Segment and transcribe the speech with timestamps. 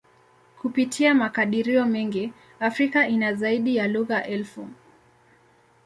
[0.61, 4.67] Kupitia makadirio mengi, Afrika ina zaidi ya lugha elfu.